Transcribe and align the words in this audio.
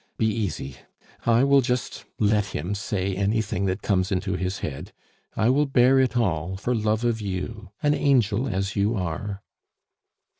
Be 0.17 0.25
easy. 0.25 0.77
I 1.27 1.43
will 1.43 1.61
just 1.61 2.05
let 2.17 2.45
him 2.47 2.73
say 2.73 3.15
anything 3.15 3.65
that 3.67 3.83
comes 3.83 4.11
into 4.11 4.33
his 4.33 4.57
head. 4.65 4.93
I 5.35 5.51
will 5.51 5.67
bear 5.67 5.99
it 5.99 6.17
all 6.17 6.57
for 6.57 6.73
love 6.73 7.05
of 7.05 7.21
you, 7.21 7.69
an 7.83 7.93
angel 7.93 8.47
as 8.47 8.75
you 8.75 8.95
are." 8.95 9.43